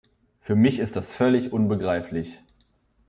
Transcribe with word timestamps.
Für 0.39 0.55
mich 0.55 0.79
ist 0.79 0.95
das 0.95 1.13
völlig 1.13 1.53
unbegreiflich. 1.53 2.39